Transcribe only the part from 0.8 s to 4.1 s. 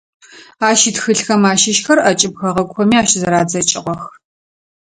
итхылъхэм ащыщхэр ӏэкӏыб хэгъэгухэми ащызэрадзэкӏыгъэх.